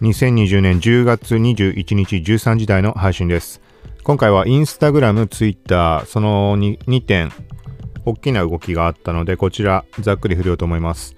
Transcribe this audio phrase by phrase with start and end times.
[0.00, 3.60] 2020年10月21日13時台の配信です。
[4.02, 7.30] 今回はインスタグラム、ツイッター、その 2, 2点、
[8.06, 11.14] 大きな動きがあったので、こちらざっくり振りようと思います。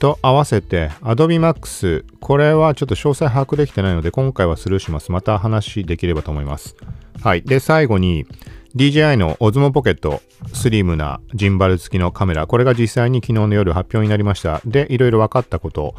[0.00, 5.12] と合わせて Adobe Max、これはちょっと詳細把握できてないので、今回はスルーします。
[5.12, 6.74] また話できればと思います。
[7.22, 7.42] はい。
[7.42, 8.26] で、最後に
[8.74, 10.20] DJI の Osmo Pocket
[10.52, 14.60] スリムなジンバル付きのカメラ、これが実際に昨日の夜発表になりました。
[14.66, 15.94] で、いろいろ分かったこと、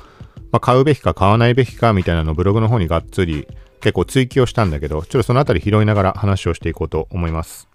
[0.52, 3.48] まあ、買うべきか買わないべきかみたいなのをブログの方にがっつり
[3.82, 7.68] 結構追記をしたんだけど、ちょっとそのあたり拾いながら話をしていこうと思います。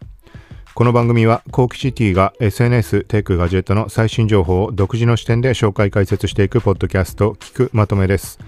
[0.75, 8.39] この番組は、コーキシティが SNS、テイク、ガジェットの最新情報を独自の視点で紹介解説していくポッドキャスト、聞くまとめです。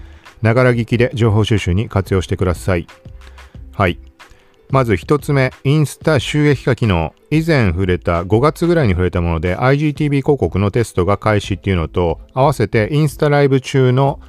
[0.41, 2.87] ながら聞きで情報収集に活用してください。
[3.73, 4.12] はい。
[4.73, 7.13] まず一つ目、インスタ収益化機能。
[7.29, 14.19] 以前触れた5月ぐらいに触れたもので IGTV 広告のテストが開始っていうのと合わせてインスタライブ中の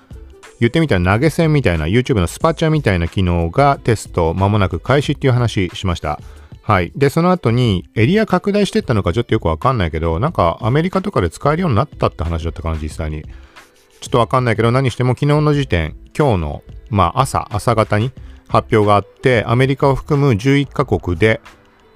[0.60, 6.20] 言ってみたら投げ銭みたいな YouTube のスパチャみたいな機能がテスト間もなく開始っていう話しました。
[6.60, 6.92] はい。
[6.94, 13.22] で、その後にエリア拡大してったのかちょっとよくわかんないけど、なんかアメリカとかで使えるようになったって話だったかな、実際に。
[13.22, 18.12] ちょっとわかんないけど、何しても昨日の時点、今日の、まあ朝、朝方に
[18.54, 21.40] 発表があって、アメリカを含む11カ国で、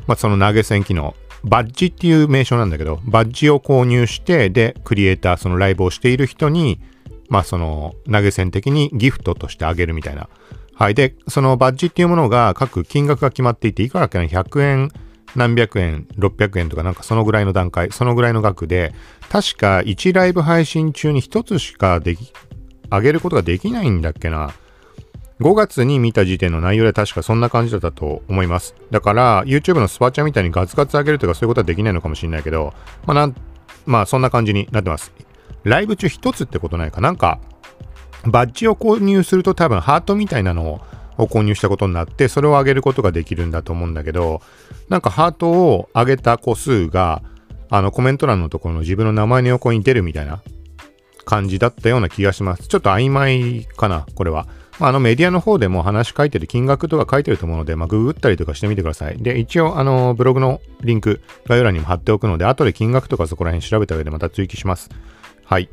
[0.06, 1.14] まあその投げ銭機能、
[1.45, 6.81] バッジっていう名称なんだけど、バッジを購入して、で、クリエイター、そのライブをしている人に、
[7.29, 10.29] まあその投げ銭的にギフトとしてあげるみたいな
[10.79, 10.95] はい。
[10.95, 14.92] で、そのバッジっていうものが各金額が決まっていて、いくらかな ?100 円、
[15.34, 18.95] 何百円、600円とかなんかそのぐらいの段階、そのぐらいの額で、
[19.29, 22.33] 確か1ライブ配信中に1つしかでき、
[22.92, 24.53] 上げることができないんだっけな。
[25.41, 28.75] 5月に見た時点の内容で確かそんな感じだったと思います。
[28.91, 32.75] だから、YouTube のスパチャみたいにガツガツ上げるとかそういうことはできないのかもしれないけど、
[33.06, 33.34] まあなん、
[33.86, 35.12] まあそんな感じになってます。
[35.62, 37.41] ライブ中1つってことないかなんか、
[38.27, 40.80] バッジを購入すると多分ハートみたいなの
[41.19, 44.42] を購入したことになって、それを上げることができるんだと思うんだけど、
[44.89, 47.23] なんかハートを上げた個数が、
[47.70, 50.41] あのコメント欄のところの自分の名前の横に出るみたいな
[51.27, 52.67] 感じだったような気がします。
[52.67, 54.48] ちょっと曖昧かな、これは。
[54.78, 59.18] まあ、あのメディアの方でも話書いてる金額とか書いてると思うので、まあ、ググったりとかしてみてください。
[59.18, 64.90] で、一応、あの、ブログのリンク、概要欄にも貼っておくので、後で金額とかそこら辺調べた上でまた追記します。
[65.44, 65.68] はい。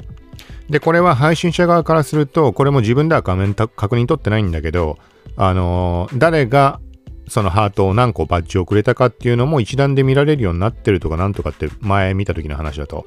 [0.69, 4.97] で、これは配信者側からすると、これも自分では画面確認取ってないんだけど、
[5.37, 6.79] あのー、誰が
[7.27, 13.05] そのハートを何個バッジをくれたかっていうのも一覧で見られるようになってるとかなんとかって前見た時の話だと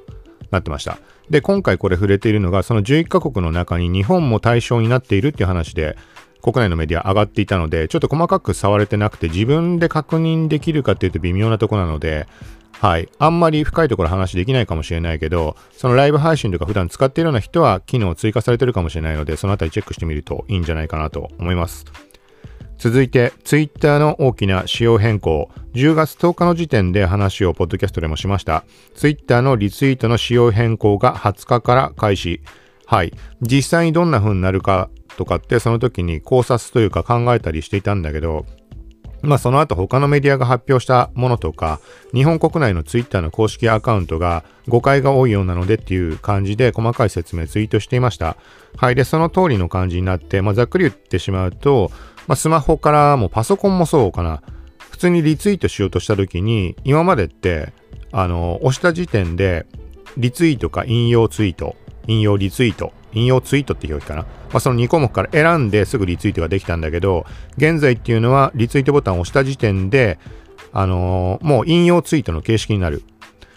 [0.50, 0.98] なってました。
[1.30, 5.96] で、今回これ触れているのが、その11カ国の中に日本も対象になっているっていう話で、
[6.42, 12.26] 国内のメディア上がっていたので、ちょっと細かく触れてなくて、自分で確認できるかっていうと微妙なとこなので、
[12.80, 13.08] はい。
[13.18, 21.86] あんまり深いところ話できないかもしれないけど、そのライブ配信とか普段使っているような人は機能追加されてるかもしれないので、そのあたりチェックしてみるといいんじゃないかなと思います。
[22.78, 25.50] 続いて、ツイッターの大きな仕様変更。
[25.74, 28.64] 10月10日の時点で話をポッドキャストでもしました。
[28.94, 32.40] ツイッターのリツイートの仕様変更が20日から開始。
[32.86, 33.12] はい。
[33.42, 38.46] 実際にどんな風になるかとかってその時に考察というか考えたりしていたんだけど、
[39.22, 41.80] まあその後他のメディアが発表したものとか、
[42.14, 48.36] 日本国内のツイッターの公式アカウントが誤解が多いようなのでっていう感じで細かい説明ツイートしていました。
[48.76, 48.94] はい。
[48.94, 51.90] で、その通りの感じになって、まあざっくり言ってしまうと、
[52.26, 54.42] まあスマホからもパソコンもそうかな。
[54.90, 57.72] 普通にリツイートしようとした時に、今までって、
[58.12, 59.66] あの、押した時点で、
[60.16, 64.22] リツイートか引用ツイート、引用リツイート引用ツイートって表記かな？
[64.22, 67.26] まあ、その2項目から選んですぐリツイートができたんだけど、
[67.56, 70.18] 現在っていうのはリツイートボタンを押した時点で、
[70.72, 73.02] あのー、もう引用ツイートの形式になる。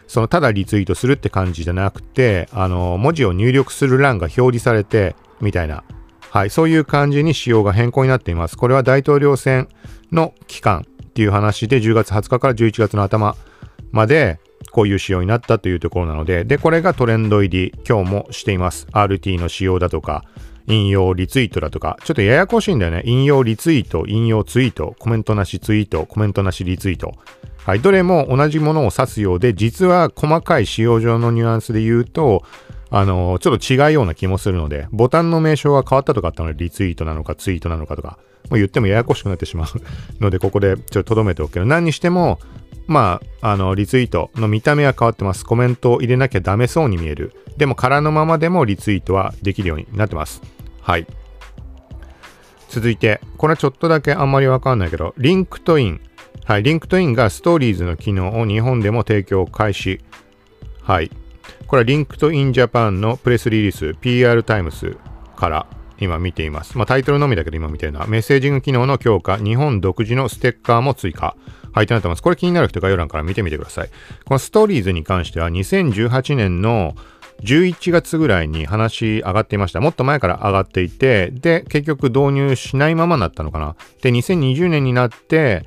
[0.08, 5.84] そのただリツイートするって感じじゃなくて、あのー、文字を入力する欄が表示されて、みたいな。
[6.30, 8.58] はい、そういう感じに仕様が変更になっています。
[8.58, 9.68] これは大統領選
[10.14, 13.36] の期間っていう話で10月20日から11月の頭
[13.92, 14.40] まで
[14.72, 18.88] こういう仕様になったというところなので、で、これがトレンド入り、今日もしています。
[18.92, 20.24] RT の仕様だとか、
[20.68, 23.04] 引用リツイートだとか、ちょっとややこしいんだよね。
[23.06, 27.14] 引用リツイート、引用ツイート、コメントなしツイート、コメントなしリツイート。
[27.66, 32.44] はい、どれも同じものを指すようで、実は細かい仕様上のニュアンスで言うと、
[32.92, 39.68] あの、ちょっと違うような気もするので、ボタンの名称が変わったとかあったので、リツイートなのかツイートなのかとか、もう言ってもややこしくなってしまう
[40.22, 42.40] ので、ここでちょっと留めておくけど、何にしても、
[42.88, 45.46] まあ、あの、リツイートの見た目は変わってます。
[45.46, 47.34] コメントを入れなきゃダメそうに見える。
[47.56, 50.42] でも、空のままでもリツイートはできるようになってます。
[50.82, 51.08] はい。
[52.68, 56.02] 続いて、これはちょっとだけあんまりわかんないけど、 LinkedIn。
[56.44, 60.02] はい、 LinkedIn がストーリーズの機能を日本でも提供開始。
[60.82, 61.12] はい。
[61.68, 64.98] これは LinkedIn ジャパンのプレスリリース PR タイムス
[65.36, 65.68] から
[66.00, 66.78] 今見ています。
[66.78, 71.36] まあタイトルのみだけど今見てるのはメッセージング機能の強化、日本独自のステッカーも追加。
[71.74, 72.22] はい、となってます。
[72.22, 73.90] これ気になる人概要欄から見てみてください。
[74.26, 76.96] このストーリーズに関しては2018年の
[77.44, 79.80] 11月ぐらいに話上がっていました。
[79.80, 83.76] もっと前から上がっていて、で、結局導入しないままになったのかな。
[84.02, 85.66] で、2020年になって、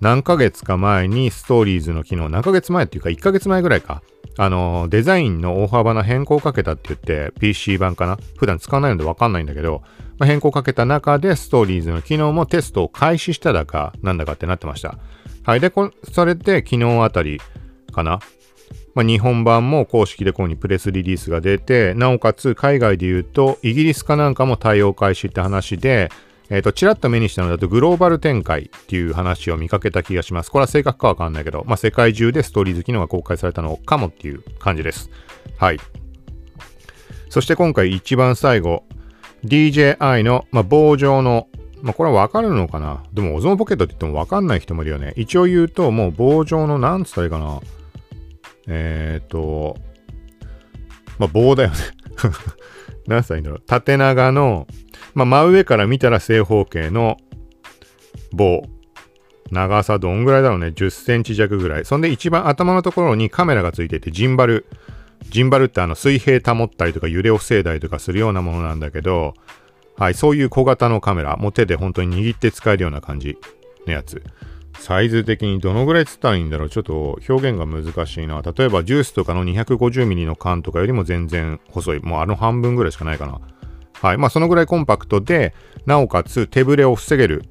[0.00, 4.02] 何ヶ月か前にストーリーズの機能、何ヶ月前っていうか1ヶ月前ぐらいか、
[4.36, 8.18] あの、デザインの大幅な変更をかけたって言って、PC 版かな？
[8.36, 9.82] 普段使わないのでわかんないんだけど、
[10.18, 14.98] まあ、変更をかけた中でストーリーズの機能もテストを開始しただか、なんだかってなってました。
[15.42, 15.60] はい。
[15.60, 17.40] で、こそれで昨日あたり
[17.92, 18.20] かな？
[18.94, 26.10] まあ、日本版も公式でこうにプレスリリースが出て、なおかつ海外で言うと、イギリスかなんかも対応開始って話で、
[26.50, 30.50] えっ、ー、と、ちらっと目にしたのだとグローバル展開っていう話を見かけた気がします。
[30.50, 35.10] これは正確かわかんないけど、まあ、世界中でストーリーズ機能が公開されたのかもっていう感じです。
[35.58, 35.80] はい。
[37.28, 38.84] そして今回一番最後、
[39.44, 41.48] DJI の、まあ、棒状の、
[41.82, 43.04] まあ、これはわかるのかな？
[43.12, 45.12] でも、オゾンポケットって言ってもわかんない人もいるよね。
[45.16, 47.60] 一応言うと、もう棒状の、なんつったらいいかな？
[48.68, 49.76] えっ、ー、と、
[51.18, 51.76] まあ、棒だよね
[53.06, 53.60] 何歳だろう。
[53.66, 54.66] 縦長の、
[55.18, 57.16] まあ、真上から見たら正方形の
[58.32, 58.62] 棒。
[59.50, 61.84] 長さどんぐらいだろうね？10センチ弱ぐらい。
[61.84, 64.66] そんで一番頭のところにカメラがついてて、ジンバル。
[65.30, 69.34] ジンバルってあの水平保ったりとか揺れを防いだりとかするようなものなんだけど、
[69.96, 71.36] はい、そういう小型のカメラ。
[71.36, 73.36] もう手で本当に握って使えるような感じ
[73.86, 74.22] のやつ。
[74.78, 76.70] サイズ的にどのぐらいつったらいいんだろう？
[76.70, 78.42] ちょっと表現が難しいな。
[78.42, 82.00] 例えばジュースとかの 250mm の缶とかよりも全然細い。
[82.00, 83.40] もうあの半分ぐらいしかないかな。
[84.00, 84.18] はい。
[84.18, 85.54] まあそのぐらいコンパクトで、
[85.86, 87.44] なおかつ手ぶれを防げる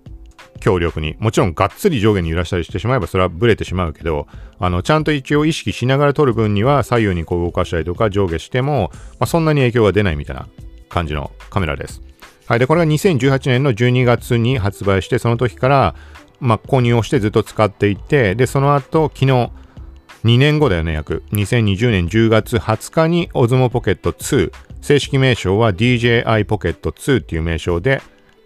[0.60, 1.16] 強力に。
[1.20, 4.28] もちろんがっつり上下に揺らしたりしてしまえばそれはブレてしまうけど、
[4.60, 10.48] あの、ちゃんと一応意識しながら撮る分には左右にこう動かしたりとか上下しても、まあそんなに影響が出ないみたいな
[10.90, 12.02] 感じのカメラです。
[12.48, 12.60] はい。
[12.60, 15.96] で、これが2018年の12月に発売して、その時から、
[16.40, 19.52] まあ、購入をしてずっと使っていて、で、その後、昨日、
[20.24, 21.24] 2年後だよね、約。
[21.32, 28.02] 2020年10月20日に Osmo Pocket 2、正式名称は DJI Pocket 2っていう名称で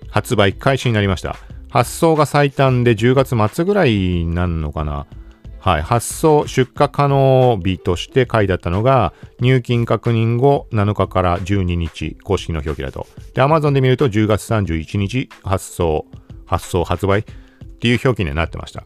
[0.09, 1.37] 発売開始になりました。
[1.69, 5.07] 発送が最短で10月末ぐらいになるのかな。
[5.61, 5.81] はい。
[5.83, 13.05] 発送、出荷可能日として書いてあったのが、入金確認後7日から12日、公式の表記だと。
[13.35, 16.07] で、Amazon で見ると10月31日発送、
[16.45, 17.23] 発送、発売っ
[17.79, 18.85] ていう表記にはなってました。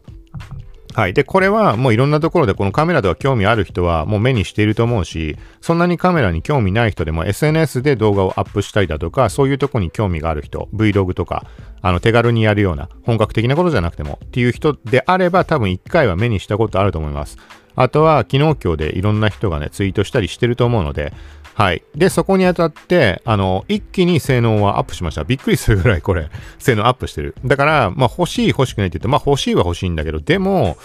[0.96, 1.12] はい。
[1.12, 11.44] で、これはもういろんなところでこのカメラでは興味ある人はもう目にしていると思うし、そんなにカメラに興味ない人でも SNS で動画をアップしたりだとか、そういうとこに興味がある人、Vlog とか、
[11.82, 17.36] あの手軽にやるような本格的なことじゃなくてもっていう人であれば多分一回は目にしたことあると思います。
[17.74, 21.12] あとは昨日今日でいろんな人がね、ツイートしたりしてると思うので、
[21.56, 21.82] はい。
[21.94, 25.24] で、そこにあたって、あの、一気に性能はアップしました。
[25.24, 26.28] びっくりするぐらいこれ、
[26.60, 27.34] 性能アップしてる。
[27.46, 30.76] だから、まあ欲しい欲しくないって言って、まあ欲しいは欲しいんだけど、でも、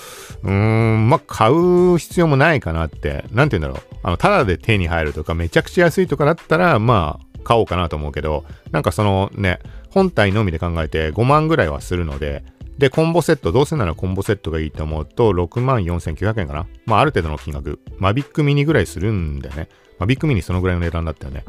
[0.44, 3.98] うーん、まあ買う必要もないかなって、なんて言うんだろう。
[4.02, 9.60] あの、ただで手に入るとか、めちゃくちゃ安いとかだったら、まあ、買おうかなと思うけど、なんかそのね、
[9.90, 12.46] 本体のみで考えて5万ぐらいはするので、
[12.78, 16.66] で、コンボセット、どうせならコンボセットがいいと思うと、6万4900円かな。
[16.86, 17.80] まあ、ある程度の金額。
[17.98, 19.68] マビックミニぐらいするんだよね。
[20.02, 21.46] まあ、ビッグミニそのぐらいの値段だったよね。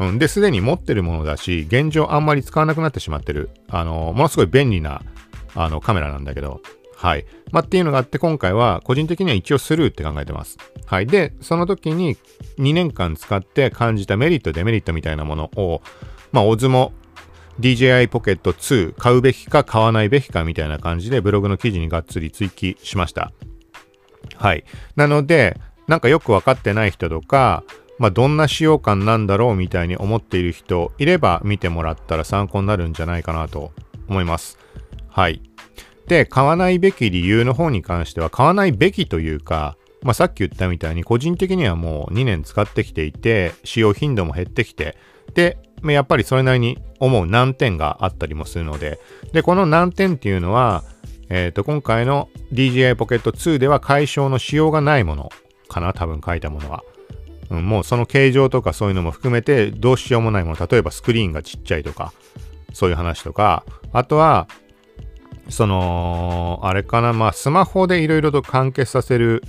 [0.00, 3.50] うん、で、すでに持ってるものだし、現状あんまり使わなくなってしまってる。
[3.68, 5.02] あの、ものすごい便利な、
[5.54, 6.60] あの、カメラなんだけど、
[6.96, 7.24] はい。
[7.52, 10.58] まあ、っていうのがあって、今回は個人的には一応スルーって考えてます。
[10.86, 11.06] はい。
[11.06, 12.16] で、その時に
[12.58, 15.80] 2年間使って感じたメリット、デメリットみたいなものを、
[16.32, 16.92] まあ、オズモ
[17.60, 23.30] DJI Pocket 2買うべきか買わないべきかみたいな感じでブログの記事にがっつり追記しました。
[24.34, 24.64] はい。
[24.96, 27.62] なので、なんかよくわかってない人とか、
[27.98, 33.72] まあ、どんな使用感なんだろうみたいに思っている人いれば見てもらったら参考になるんじゃないかなと
[34.08, 34.58] 思います。
[35.08, 35.40] はい。
[36.08, 44.96] で、買わないべき理由の方に関しては、買わないべきというか、まあ、さっき言ったみたいに個人的にはもう2年使ってきていて、使用頻度も減ってきて、
[45.34, 49.00] で、やっぱりそれなりに思う難点があったりもするので、
[49.32, 50.84] で、この難点っていうのは、
[51.30, 55.30] えっ、ー、と、今回の DJI Pocket 2では解消のしようがないもの
[55.68, 56.84] かな、多分書いたものは。
[57.50, 60.66] うん、もうその形状とかそういうのも含めてどうしようもないもの。
[60.66, 62.12] 例えばスクリーンがちっちゃいとか
[62.72, 63.64] そういう話とか。
[63.92, 64.48] あとは
[65.48, 67.12] そのあれかな。
[67.12, 69.42] まあスマホでいろいろと完結させる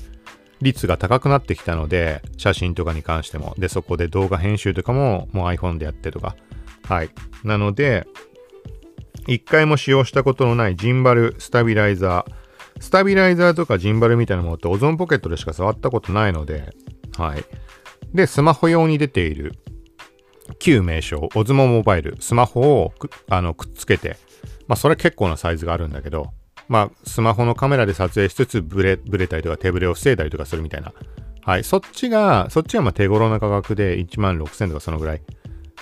[0.62, 3.56] 率が高くなってきたので写真とかに関しても。
[3.58, 6.36] でそこで動画編集とかももう iPhone でやってとか。
[6.88, 7.10] はい。
[7.44, 8.08] なので
[9.28, 12.82] 一回も使用したことのないジンバルスタビライザー。
[12.82, 16.74] スタビライザーとかジンバルみたいなものってオゾンポケットでしか触ったことないので
[17.18, 17.46] はい。
[18.14, 19.54] で、スマホ用に出ている
[20.60, 24.18] 旧名称、オズモモバイル、スマホをくあのくっつけて、
[24.68, 26.32] まあそれ結構なサイズがあるんだけど、
[26.68, 30.94] まあスマホのカメラで撮影しつつブレ、ブレたりとか手ブレを防いだりとかするみたいな。
[31.42, 31.64] はい。
[31.64, 35.22] そっちが、そっちはまあ手頃な価格で1万6000とかそのぐらい。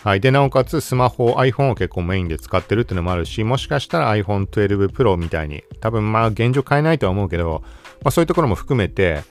[0.04, 0.20] はい。
[0.20, 7.64] で、なおかつスマホ、iPhone を結構メインで使ってるっていうのもあるし、もしかしたら iPhone 12 Pro みたいに、多分まあ現状買えないとは思うけど、
[8.04, 9.24] まあそういうところも含めて、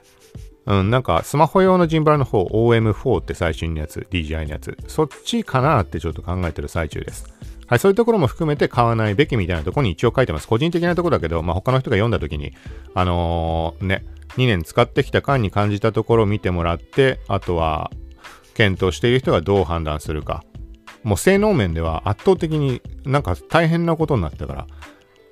[0.67, 7.27] うん、なんかスマホ用のジンバルの方、OM4 って最新のやつ、DJI のやつ、そっちかなってちょっと考えてる最中です。
[7.67, 10.47] はい、そういうところも含めて買わないべきみたいなところに一応書いてます。
[10.47, 12.53] 個人的なところだけど、まあ、他の人が読んだ時に、
[12.95, 14.05] あのー、ね、
[14.37, 17.91] 2年使ってきた感に感じたところを見てもらって、あとは、
[18.55, 20.45] 検討している人がどう判断するか。
[21.03, 24.67] もう性能面では圧倒的になんか大変なことになったから、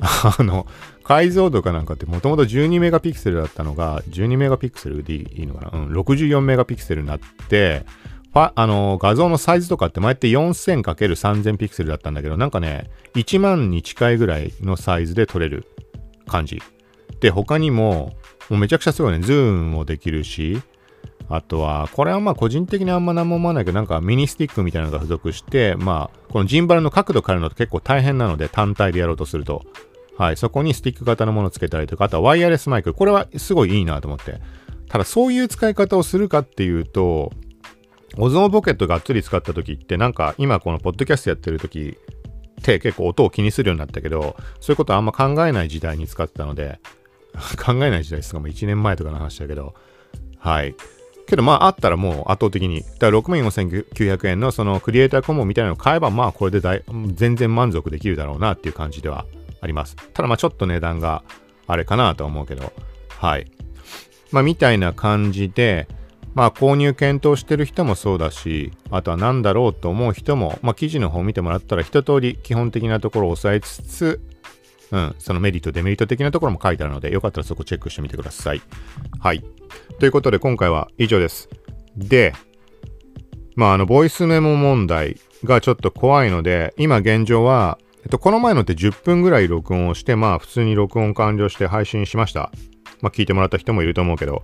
[0.39, 0.67] あの、
[1.05, 5.79] 解像度かなんかってもともと12メガピクセルだったのが、12メガピクセルでいいのかな？
[5.79, 7.85] うん、64メガピクセルになって、
[8.33, 15.67] あの、画像のサイズとかって前って 4000×3000 ピクセルだったんだけど、なんかね、1万に近いぐらいのサイズで撮れる
[16.29, 16.63] 感じ。
[17.21, 18.13] で、他にも、
[18.49, 20.63] もうめちゃくちゃすごいね、ズームもできるし、
[21.29, 29.65] あとは、これはまあ個人的にあんま何も思わないけど、なんかミニスティックみたいなのが付属して、まあ、このジンバルの角度変えるのって結構大変なので、単体でやろうとすると。
[30.17, 32.93] はい、そこにスティック型のものをつけたりとか、あとはワイヤレスマイク。
[32.93, 34.41] これはすごいいいなと思って。
[34.89, 37.33] ただそういう使い方をするかっていうと、
[38.19, 41.97] Osmo Pocket がっつり使った時ってなんか今このポッドキャストやってる時
[42.61, 46.81] って結構音を気にするようになったけど、そういうことはあんま考えない時代に使ってたので、
[47.65, 49.75] 考えない時代ですが、もう1年前とかの話だけど、
[50.39, 50.75] はい。
[51.27, 56.83] けどまああったらもう圧倒的に、だから64,900円のそのクリエイターコモンみたいなのを買えばまあこれで
[57.15, 59.27] 全然満足できるだろうなっていう感じでは
[59.61, 59.97] あります。
[60.13, 61.23] ただまあちょっと値段が
[61.67, 62.73] あれかなとは思うけど、
[63.09, 63.51] はい。
[64.33, 65.89] まあみたいな感じで、
[66.35, 74.21] まあ購入検討してる人もそうだし、あとは何だろうと思う人も、まあ記事の方を見てもらったら一通り基本的なところを押さえつつ、
[74.93, 78.63] うん、そのメリット、デメリット的なところも書いてあるので、よかったらそこチェックしてみてください。
[79.21, 79.45] はい。
[79.99, 81.49] ということで今回は以上です。
[81.97, 82.33] で、
[83.57, 92.51] まああの、ボイスメモ問題がちょっと怖いので、今現状は、えっと、この前のって10分ぐらい録音をして、まあ普通に録音完了して配信しました。
[93.01, 94.43] まあ聞いてもらった人もいると思うけど、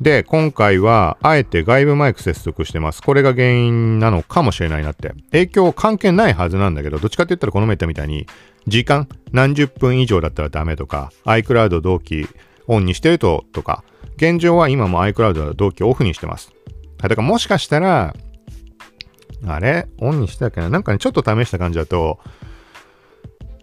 [0.00, 3.02] で、今回は、あえて外部マイク接続してます。
[3.02, 5.12] これが原因なのかもしれないなって。
[5.30, 8.26] 影響関係ないはずなんだけど、どっちかって言ったらこの前言ったみたいに、
[8.66, 12.26] 時間何十分以上だったらダメとか、iCloud 同期
[12.66, 13.84] オンにしてると、とか、
[14.16, 16.50] 現状は今も iCloud 同期オフにしてます。
[16.96, 18.14] だからもしかしたら、
[19.46, 19.86] あれ？
[19.98, 20.70] オンにしてたっけな？
[20.70, 22.20] なんかね、ちょっと試した感じだと、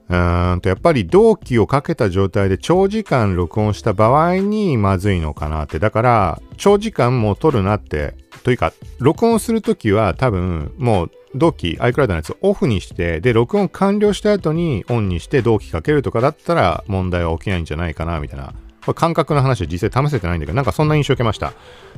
[0.09, 5.79] うんと、やっぱり同期をかけた状態で長時間録音した場合にまずいのかなって。
[5.79, 18.53] だから、長時間もう撮るなって、というか、録音するときは多分、もう同期、iCloud のやつオフにして、で、録音完了した後にオンにして同期かけるとかだったら問題は起きないんじゃないかな、みたいな。
[18.85, 21.51] これ感覚の話は実際試せてないんだけど、なんかそんな印象を受けました。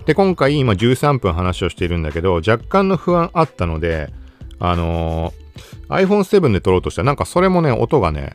[0.07, 4.11] で、今回今13分話をしているんだけど、若干の不安あったので、
[4.59, 5.48] あのー
[5.89, 8.33] iPhone7 で撮ろうとしたら、なんかそれもね、音がね、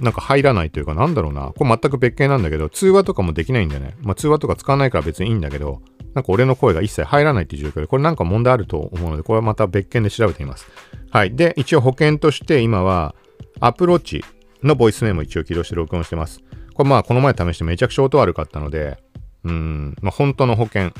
[0.00, 1.52] なんか入らないというか、なんだろうな。
[1.56, 3.96] これ全く別件なんだけど、通話とかもできないんだよね。
[4.02, 5.80] まあ通話とか使わないから別にいいんだけど、
[6.14, 10.66] なんか俺の声が一切入らないっていう状況で、これなんか問題あると思うので、これはまた別件で調べてみます。
[11.10, 11.34] はい。
[11.34, 13.14] で、一応保険として今は、
[13.60, 14.24] アプローチ
[14.62, 16.40] のボイスメモ一応起動して録音してます。
[16.74, 18.98] これまあこの前試してめちゃくちゃ音悪かったので、
[19.44, 20.92] うん、まあ本当の保険。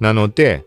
[0.00, 0.64] なので、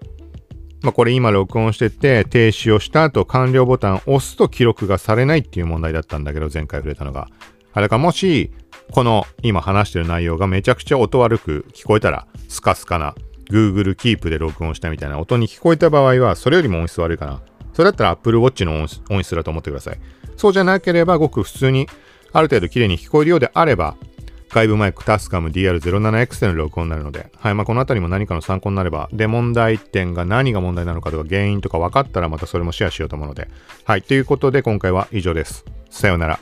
[0.88, 7.27] まあ、これ今録音してて、停止をした後完了ボタンを押すと記録がされないっていう問題だったんだけど、前回触れたのが。
[7.75, 8.51] だかもし、
[8.94, 13.15] この今話してる内容がめちゃくちゃ音悪く聞こえたら、スカスカな
[13.51, 17.41] Google Keep で録音したみたいな音に聞こえた場合は、それよりも音質悪いかな。
[17.74, 20.00] それだったら Apple Watch の音質だと思ってください。
[20.38, 21.89] そうじゃなければ、ごく普通に、
[22.32, 23.98] ある程度綺麗に聞こえるようであれば、
[24.50, 33.48] 外部マイクタスカム DR07X での録音になるので、はい、まあ、この辺りも何かの参考になれば、で、問題点が何が問題なのかとか原因とか分かったらまたそれもシェアしようと思うので、
[33.84, 35.66] はい、ということで今回は以上です。
[35.89, 36.39] さようなら。